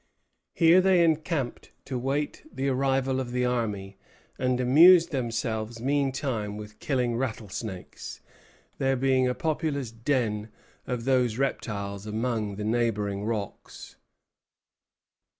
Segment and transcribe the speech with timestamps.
[0.55, 3.97] Here they encamped to wait the arrival of the army,
[4.39, 8.19] and amused themselves meantime with killing rattlesnakes,
[8.79, 10.49] there being a populous "den"
[10.87, 13.95] of those reptiles among the neighboring rocks.